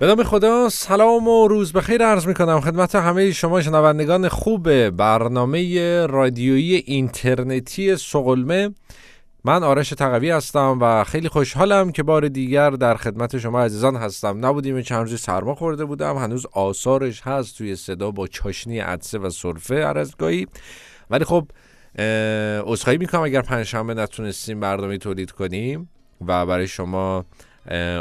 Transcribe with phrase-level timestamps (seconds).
[0.00, 4.90] به نام خدا سلام و روز بخیر عرض می کنم خدمت همه شما شنوندگان خوب
[4.90, 8.74] برنامه رادیویی اینترنتی سقلمه.
[9.44, 14.46] من آرش تقوی هستم و خیلی خوشحالم که بار دیگر در خدمت شما عزیزان هستم.
[14.46, 16.16] نبودیم چند روزی سرما خورده بودم.
[16.16, 20.46] هنوز آثارش هست توی صدا با چاشنی عدسه و سرفه عرضگاهی.
[21.10, 21.46] ولی خب
[22.66, 25.88] عذرخواهی می‌کنم اگر پنجشنبه نتونستیم برنامه تولید کنیم
[26.26, 27.24] و برای شما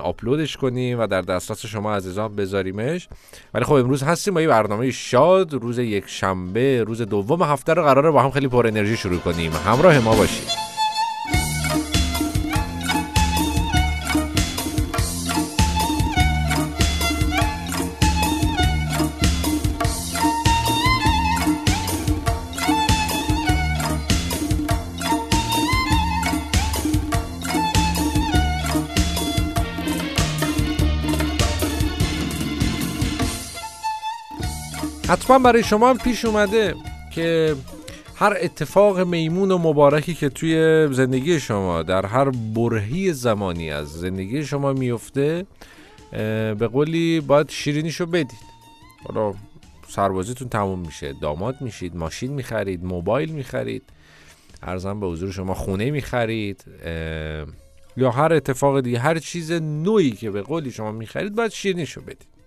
[0.04, 3.10] آپلودش کنیم و در دسترس شما عزیزان بذاریمش.
[3.54, 5.54] ولی خب امروز هستیم با یه برنامه شاد.
[5.54, 9.52] روز یک شنبه روز دوم هفته رو قراره با هم خیلی پر انرژی شروع کنیم.
[9.52, 10.59] همراه ما باشید.
[35.10, 36.76] حتما برای شما هم پیش اومده
[37.12, 37.56] که
[38.16, 44.46] هر اتفاق میمون و مبارکی که توی زندگی شما در هر برهی زمانی از زندگی
[44.46, 45.46] شما میفته
[46.12, 48.40] به قولی باید شیرینیشو بدید.
[49.06, 49.34] حالا
[49.88, 53.84] سربازیتون تموم میشه داماد میشید ماشین می‌خرید موبایل می‌خرید
[54.64, 56.64] ارزم به حضور شما خونه می‌خرید
[57.98, 62.39] یا هر اتفاق دیگه هر چیز نوعی که به قولی شما می‌خرید باید شیرینیشو بدید.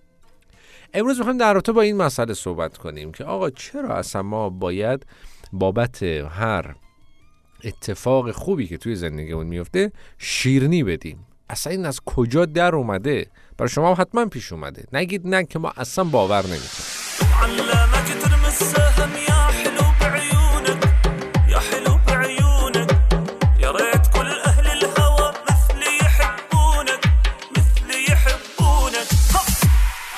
[0.94, 5.06] امروز می‌خوایم در رابطه با این مسئله صحبت کنیم که آقا چرا اصلا ما باید
[5.52, 6.74] بابت هر
[7.64, 13.26] اتفاق خوبی که توی زندگیمون میفته شیرنی بدیم؟ اصلا این از کجا در اومده؟
[13.58, 14.84] برای شما حتما پیش اومده.
[14.92, 17.02] نگید نه که ما اصلا باور نمی‌کنیم.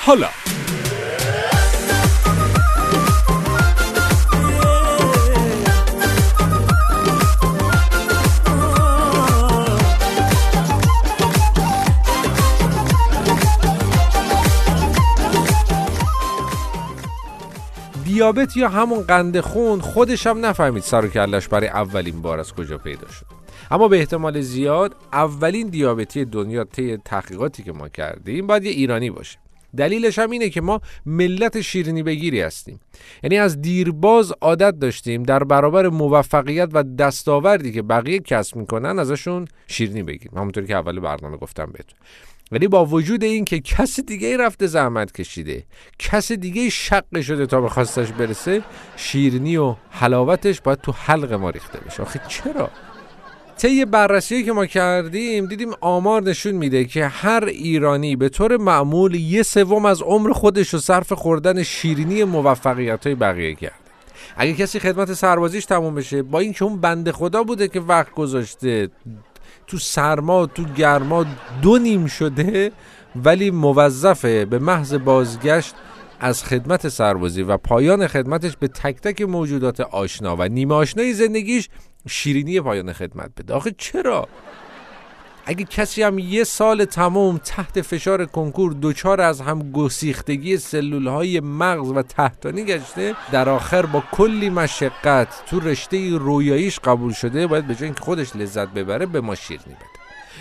[0.05, 0.29] حالا
[18.25, 22.53] دیابت یا همون قند خون خودش هم نفهمید سر و کلش برای اولین بار از
[22.53, 23.25] کجا پیدا شد.
[23.71, 29.09] اما به احتمال زیاد اولین دیابتی دنیا طی تحقیقاتی که ما کردیم باید یه ایرانی
[29.09, 29.37] باشه.
[29.77, 32.79] دلیلش هم اینه که ما ملت شیرینی بگیری هستیم.
[33.23, 39.47] یعنی از دیرباز عادت داشتیم در برابر موفقیت و دستاوردی که بقیه کسب می‌کنن ازشون
[39.67, 40.37] شیرینی بگیریم.
[40.37, 41.99] همونطوری که اول برنامه گفتم بهتون.
[42.51, 45.63] ولی با وجود این که کس دیگه رفته زحمت کشیده
[45.99, 48.61] کس دیگه شق شده تا به خواستش برسه
[48.95, 52.03] شیرینی و حلاوتش باید تو حلق ما ریخته بشه.
[52.03, 52.69] آخه چرا؟
[53.57, 59.15] طی بررسی که ما کردیم دیدیم آمار نشون میده که هر ایرانی به طور معمول
[59.15, 63.75] یه سوم از عمر خودش رو صرف خوردن شیرینی موفقیت های بقیه کرده.
[64.37, 68.89] اگه کسی خدمت سربازیش تموم بشه با اینکه اون بنده خدا بوده که وقت گذاشته
[69.67, 71.25] تو سرما تو گرما
[71.61, 72.71] دو نیم شده
[73.15, 75.75] ولی موظفه به محض بازگشت
[76.19, 81.69] از خدمت سربازی و پایان خدمتش به تک تک موجودات آشنا و نیمه آشنای زندگیش
[82.07, 83.53] شیرینی پایان خدمت بده.
[83.53, 84.27] آخه چرا؟
[85.47, 91.39] اگه کسی هم یه سال تمام تحت فشار کنکور دوچار از هم گسیختگی سلول های
[91.39, 97.67] مغز و تحتانی گشته در آخر با کلی مشقت تو رشته رویاییش قبول شده باید
[97.67, 99.85] به جای اینکه خودش لذت ببره به ما شیرینی بده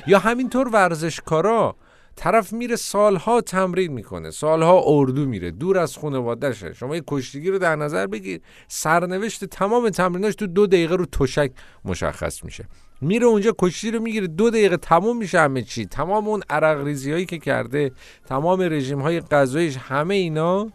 [0.06, 1.76] یا همینطور ورزشکارا
[2.16, 6.72] طرف میره سالها تمرین می‌کنه سالها اردو میره دور از خانوادهشه.
[6.72, 11.50] شما یه کشتیگی رو در نظر بگیر سرنوشت تمام تمریناش تو دو دقیقه رو تشک
[11.84, 12.64] مشخص میشه.
[13.00, 14.26] میره اونجا کشتی رو می‌گیره.
[14.26, 15.86] دو دقیقه تموم میشه همه چی.
[15.86, 17.92] تمام اون عرق ریزی هایی که کرده
[18.26, 20.68] تمام رژیم های غذاییش همه اینا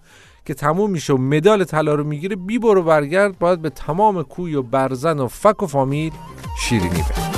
[0.46, 4.56] که تموم میشه و مدال طلا رو می‌گیره بی برو برگرد باید به تمام کوی
[4.56, 6.12] و برزن و فک و فامیل
[6.60, 7.30] شیرینی بده.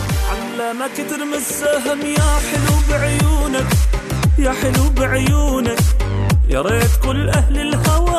[4.40, 5.82] يا حلو بعيونك
[6.50, 8.11] يا ريت كل اهل الهوى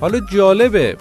[0.00, 0.96] حالا جالبه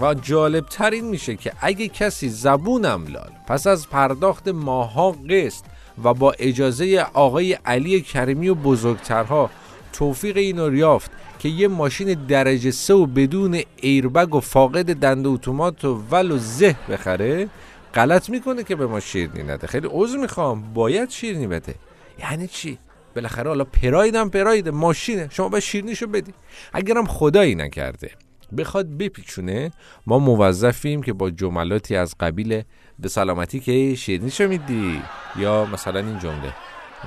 [0.00, 5.64] و جالب ترین میشه که اگه کسی زبونم لال پس از پرداخت ماها قسط
[6.04, 9.50] و با اجازه آقای علی کریمی و بزرگترها
[9.92, 15.84] توفیق اینو یافت که یه ماشین درجه سه و بدون ایربگ و فاقد دنده اتومات
[15.84, 17.48] و ول و زه بخره
[17.94, 19.66] غلط می‌کنه که به ما شیرنی نده.
[19.66, 20.72] خیلی عذر می‌خوام.
[20.74, 21.74] باید شیرنی بده.
[22.18, 22.78] یعنی چی؟
[23.16, 25.28] بالاخره حالا پرایدم پراید ماشینه.
[25.30, 26.32] شما باید شیرنیشو بدی.
[26.72, 28.10] اگرم خدایی نکرده
[28.58, 29.70] بخواد بپیچونه
[30.06, 32.62] ما موظفیم که با جملاتی از قبیل
[32.98, 35.02] به سلامتی که شیرنیشو میدی.
[35.36, 36.52] یا مثلا این جمله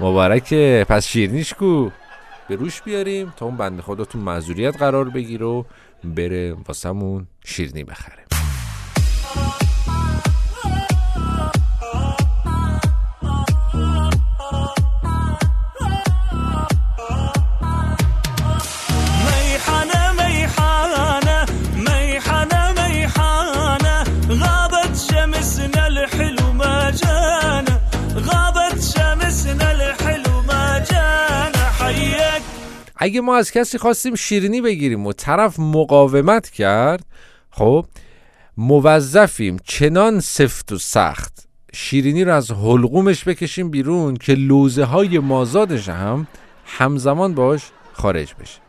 [0.02, 1.90] مبارکه پس شیرنیش کو.
[2.50, 5.66] به روش بیاریم تا اون بنده خداتون معذوریت قرار بگیر و
[6.04, 8.24] بره واسمون شیرنی بخره.
[33.04, 37.06] اگه ما از کسی خواستیم شیرینی بگیریم و طرف مقاومت کرد
[37.52, 37.86] خب
[38.58, 45.90] موظفیم چنان سفت و سخت شیرینی رو از حلقومش بکشیم بیرون که لوزه های مازادش
[45.90, 46.28] هم
[46.66, 47.62] همزمان باش
[47.94, 48.60] خارج بشه.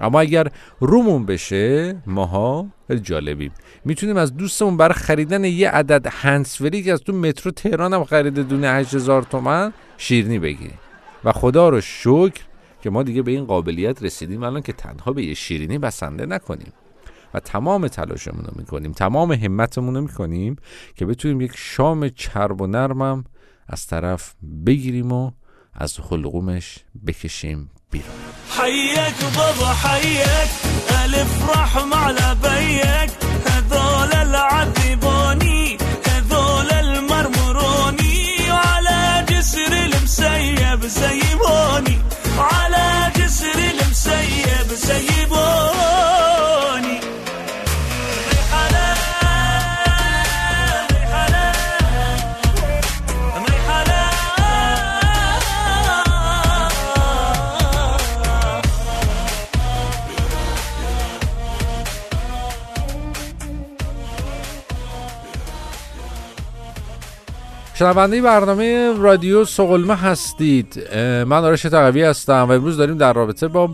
[0.00, 0.46] اما اگر
[0.80, 2.66] رومون بشه ماها
[3.02, 3.52] جالبیم.
[3.84, 8.42] می‌تونیم از دوستمون برای خریدن یه عدد هنسفری که از تو مترو تهران هم خریده
[8.42, 10.78] دونه 8000 تومن شیرینی بگیریم.
[11.24, 12.40] و خدا رو شکر
[12.84, 16.72] که ما دیگه به این قابلیت رسیدیم الان که تنها به یه شیرینی بسنده نکنیم.
[17.34, 20.56] و تمام تلاشمون رو می‌کنیم تمام همتمون رو می‌کنیم
[20.94, 23.24] که بتونیم یک شام چرب و نرمم
[23.68, 24.34] از طرف
[24.66, 25.30] بگیریم و
[25.74, 28.16] از حلقومش بکشیم بیرون.
[28.58, 30.50] حياك بابا حياك
[31.04, 33.10] ألف رحم على بيك
[33.46, 41.23] هذول العذبوني هذول المرمروني وعلى جسر المسيب سيبوني
[67.74, 70.88] شنونده برنامه رادیو سقلمه هستید.
[71.26, 73.70] من آرش تقوی هستم و امروز داریم در رابطه با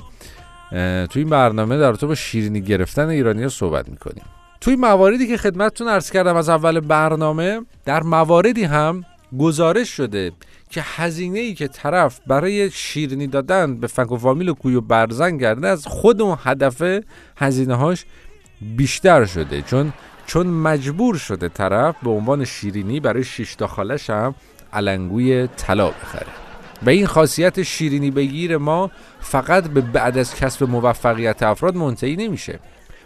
[1.11, 4.25] توی این برنامه در رابطه با شیرینی گرفتن ایرانی صحبت می‌کنیم.
[4.61, 9.05] توی مواردی که خدمتتون عرض کردم از اول برنامه در مواردی هم
[9.39, 10.33] گزارش شده
[10.71, 14.81] که هزینه ای که طرف برای شیرینی دادن به فک و فامیل و کوی و
[14.81, 16.83] برزن کرده از خود اون هدف
[17.37, 18.05] هزینه هاش
[18.77, 19.63] بیشتر شده.
[19.63, 19.93] چون
[20.31, 24.35] چون مجبور شده طرف به عنوان شیرینی برای شش تا خالش هم
[24.73, 26.27] علنگوی طلا بخره.
[26.83, 28.91] و این خاصیت شیرینی بگیر ما
[29.21, 32.61] فقط به بعد از کسب موفقیت افراد منتهی نمیشه.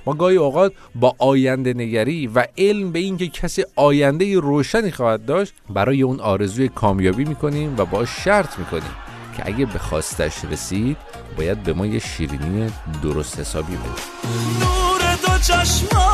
[0.06, 5.54] ما گاهی اوقات با آینده نگری و علم به اینکه کسی آینده روشنی خواهد داشت
[5.70, 8.96] برای اون آرزوی کامیابی می‌کنیم و با شرط می‌کنیم
[9.36, 10.96] که اگه به خواستش رسید
[11.36, 12.70] باید به ما یه شیرینی
[13.02, 13.84] درست حسابی بده
[14.60, 16.13] نور دو چشمانم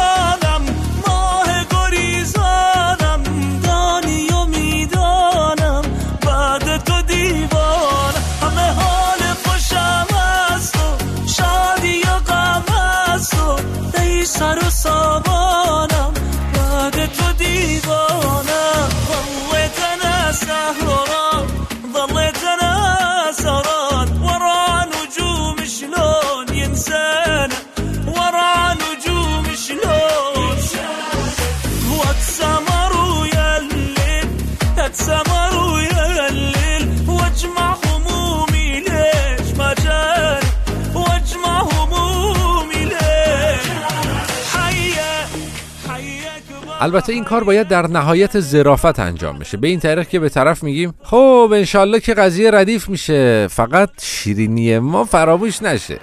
[46.81, 49.57] البته این کار باید در نهایت ظرافت انجام بشه.
[49.57, 53.49] به این طریق که به طرف میگیم خب انشالله که قضیه ردیف میشه.
[53.49, 55.99] فقط شیرینی ما فراموش نشه.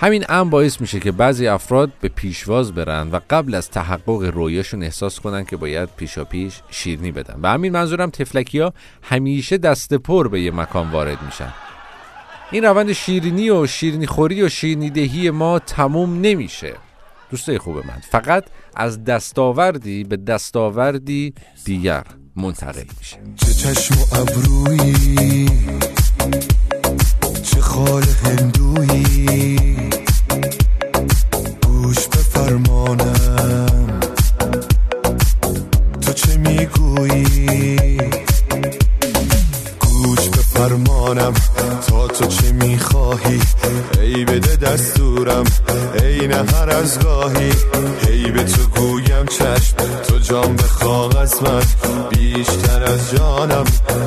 [0.00, 4.82] همین امر باعث میشه که بعضی افراد به پیشواز برن و قبل از تحقق رویاشون
[4.82, 7.40] احساس کنن که باید پیشا پیش شیرینی بدن.
[7.42, 8.72] و همین منظورم تفلکی ها
[9.02, 11.52] همیشه دست پر به یه مکان وارد میشن.
[12.50, 16.74] این روند شیرینی و شیرینی خوری و شیرینی دهی ما تموم نمیشه.
[17.30, 18.00] دوستای خوب من.
[18.10, 18.44] فقط
[18.76, 22.04] از دستاوردی به دستاوردی دیگر
[22.36, 23.16] منتقل میشه.
[23.36, 25.48] چه چشم و ابرویی
[27.42, 29.90] چه خال هندویی
[40.58, 41.34] فرمانم.
[41.86, 43.40] تا تو چه می‌خواهی؟
[44.00, 45.44] ای بده دستورم.
[46.02, 47.52] ای نهر از گاهی.
[48.08, 49.74] ای به تو گویم چشم.
[50.08, 51.62] تو جام بخواه از من.
[52.10, 53.64] بیشتر از جانم.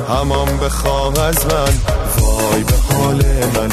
[0.08, 1.74] همام بخواه از من.
[2.18, 3.22] وای به حال
[3.54, 3.68] من.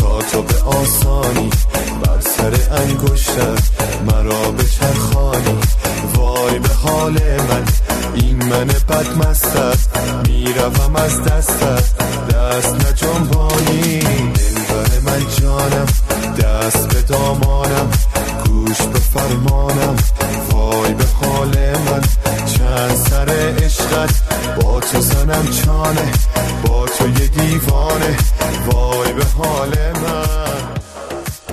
[0.00, 1.50] تا تو به آسانی.
[2.02, 3.62] بر سر انگشتت
[4.06, 5.58] مرا به چرخانی
[6.14, 7.12] وای به حال
[7.48, 7.64] من.
[8.14, 9.06] این من بد
[9.56, 9.90] است
[10.28, 11.77] می‌روم از دستت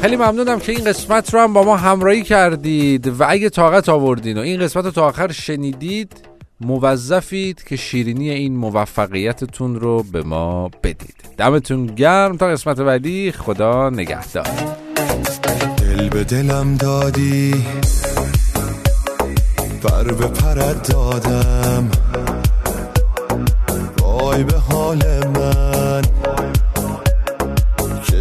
[0.06, 4.38] خیلی ممنونم که این قسمت رو هم با ما همراهی کردید و اگه طاقت آوردین
[4.38, 6.12] و این قسمت رو تا آخر شنیدید
[6.62, 11.16] موظفید که شیرینی این موفقیتتون رو به ما بدید.
[11.38, 13.32] دمتون گرم تا قسمت بعدی.
[13.32, 14.48] خدا نگهدار.
[15.78, 17.66] دل به دلم دادی
[19.84, 21.92] بر به پرد دادم.
[24.02, 26.02] وای به حال من.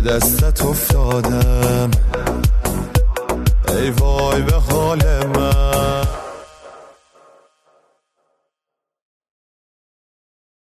[0.07, 1.91] دستت افتادم.
[3.69, 6.24] ای وای به حال من.